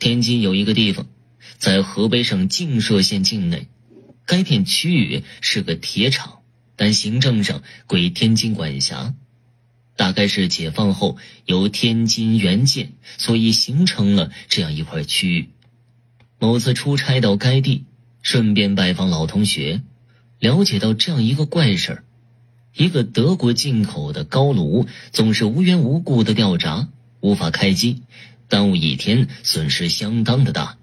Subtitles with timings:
[0.00, 1.06] 天津有一个地方，
[1.58, 3.68] 在河北省静舍县境内，
[4.24, 6.38] 该片区域是个铁厂，
[6.74, 9.14] 但行政上归天津管辖。
[9.96, 15.50] 大概是解放后由天津援建，所以形成了这样一块区域。
[16.38, 17.84] 某次出差到该地，
[18.22, 19.82] 顺便拜访老同学，
[20.38, 22.04] 了解到这样一个怪事儿：
[22.74, 26.88] 一个德国进口的高炉总是无缘无故的掉闸，
[27.20, 28.00] 无法开机。
[28.50, 30.76] 耽误一天，损失相当的大。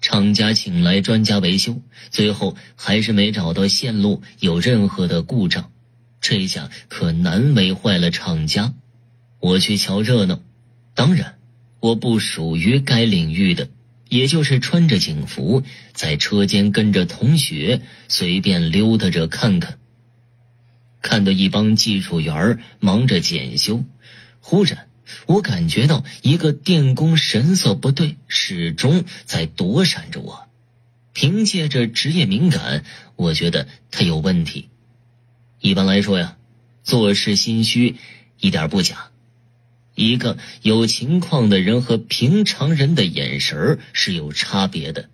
[0.00, 5.70] 厂家请来专家维修，最后还是没找到线路有任何的故障。
[6.20, 8.72] 这下可难为坏了厂家。
[9.40, 10.40] 我去瞧热闹，
[10.94, 11.36] 当然
[11.80, 13.68] 我不属于该领域的，
[14.08, 19.78] 也就是穿着警服在车间跟着同学随便溜达着看看。
[21.02, 23.84] 看到一帮技术员忙着检修，
[24.40, 24.86] 忽然。
[25.26, 30.46] 我感觉到一个电工神色不对，始终在躲闪着我。
[31.12, 32.84] 凭借着职业敏感，
[33.16, 34.68] 我觉得他有问题。
[35.60, 36.36] 一般来说呀，
[36.84, 37.96] 做事心虚
[38.38, 39.10] 一点不假。
[39.94, 45.08] 一个有情况的人和平常人的眼神是有差别的。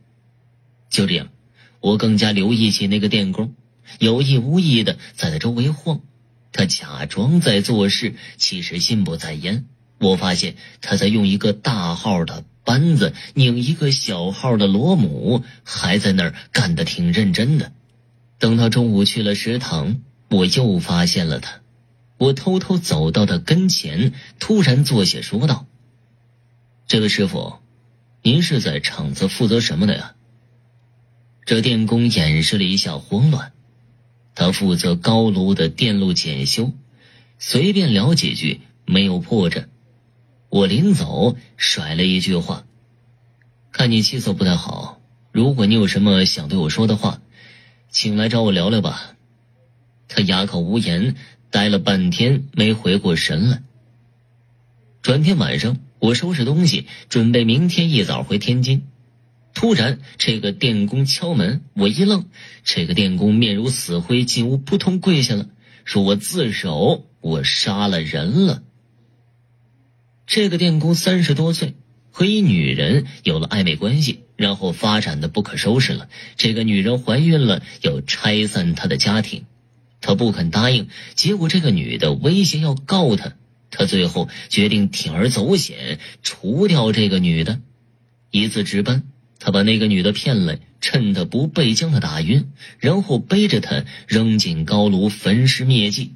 [0.90, 1.28] 就这样，
[1.80, 3.54] 我更加留意起那个电工，
[3.98, 6.02] 有意无意的在他周围晃。
[6.52, 9.64] 他假装在做事，其实心不在焉。
[10.04, 17.72] 我发现他在用一个大号的扳子拧一个小号的螺母，还在那儿干得挺认真的。
[18.38, 21.62] 等他中午去了食堂，我又发现了他。
[22.18, 25.66] 我偷偷走到他跟前，突然坐下说道
[26.86, 27.54] ：“这位师傅，
[28.22, 30.14] 您是在厂子负责什么的呀？”
[31.46, 33.52] 这电工掩饰了一下慌乱，
[34.34, 36.72] 他负责高炉的电路检修，
[37.38, 39.66] 随便聊几句没有破绽。
[40.54, 42.64] 我临走甩了一句话
[43.74, 45.00] ：“看你气色不太好，
[45.32, 47.20] 如果你有什么想对我说的话，
[47.90, 49.16] 请来找我聊聊吧。”
[50.06, 51.16] 他哑口无言，
[51.50, 53.64] 待了半天没回过神来。
[55.02, 58.84] 转天晚上，我收拾东西，准备明天一早回天津。
[59.54, 62.26] 突然，这个电工敲门，我一愣。
[62.62, 65.48] 这个电工面如死灰，进屋扑通跪下了，
[65.84, 68.62] 说我自首，我杀了人了。
[70.26, 71.74] 这个电工三十多岁，
[72.10, 76.08] 和一女人有了暧昧关系，然后发展的不可收拾了。
[76.36, 79.44] 这个女人怀孕了，要拆散他的家庭，
[80.00, 80.88] 他不肯答应。
[81.14, 83.34] 结果这个女的威胁要告他，
[83.70, 87.60] 他最后决定铤而走险，除掉这个女的。
[88.30, 89.02] 一次值班，
[89.38, 92.46] 他把那个女的骗来，趁她不备将她打晕，
[92.78, 96.14] 然后背着她扔进高炉焚尸灭迹。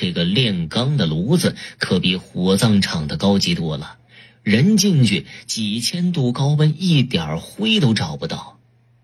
[0.00, 3.98] 这个炼钢的炉子可比火葬场的高级多了，
[4.42, 8.58] 人进去几千度高温，一点灰都找不到。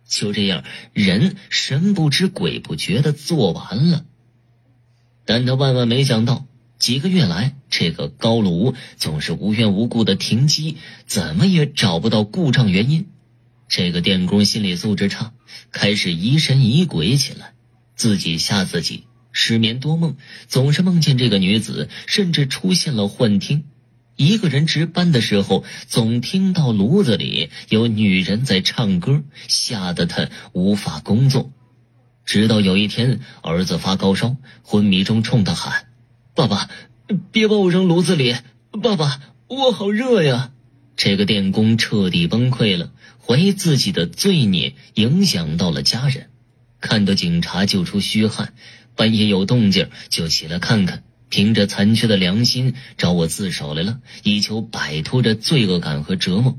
[0.08, 0.64] 就这样，
[0.94, 4.06] 人神不知鬼不觉的做完了。
[5.26, 6.46] 但他万万没想到，
[6.78, 13.08] 几个月来，这个高炉总是无缘无故的停机，怎么也找不到故障原因。
[13.68, 15.34] 这个电工心理素质差，
[15.72, 17.52] 开始疑神疑鬼起来，
[17.96, 19.04] 自己吓自己。
[19.38, 20.16] 失眠多梦，
[20.48, 23.64] 总是梦见这个女子，甚至出现了幻听。
[24.16, 31.52] 一个人值班的时候，总听到炉子里有女人在唱歌，吓得他无法工作。
[32.24, 35.84] 直到有一天，儿子发高烧，昏迷中冲他喊
[36.34, 36.70] ：“爸爸，
[37.30, 38.34] 别把我扔炉子里！
[38.82, 40.50] 爸爸，我好热呀！”
[40.96, 42.90] 这个电工彻底崩溃了，
[43.22, 46.30] 怀疑自己的罪孽影响到了家人，
[46.86, 48.54] 看到警察就出虚汗。
[48.94, 56.58] 半夜有动静就起来看看，凭着残缺的良心找我自首来了，以求摆脱这罪恶感和折磨。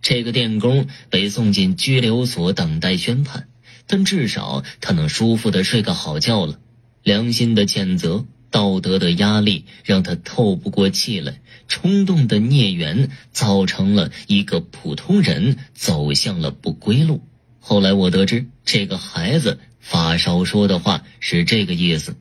[0.00, 3.48] 这个电工被送进拘留所等待宣判，
[3.86, 6.58] 但至少他能舒服的睡个好觉了。
[7.02, 17.20] 良心的谴责，道德的压力让他透不过气来，冲动的孽缘造成了一个普通人走向了不归路。
[17.68, 19.58] 后来我得知，这个孩子。
[19.80, 22.16] 发烧说的话是这个意思，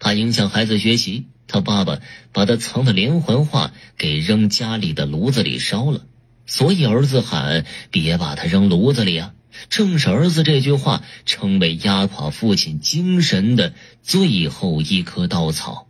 [0.00, 2.00] 怕影响孩子学习，他爸爸
[2.32, 6.06] 把他藏的连环画给扔家里的炉子里烧了，
[6.46, 9.32] 所以儿子喊别把他扔炉子里啊！
[9.68, 15.86] 正是儿子这句话成为压垮父亲精神的最后一棵稻草。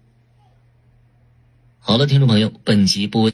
[1.78, 3.30] 好了，听众朋友，本集播。